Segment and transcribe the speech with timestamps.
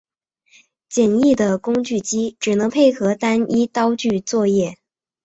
[0.89, 4.79] 简易的工具机只能配合单一刀具作业。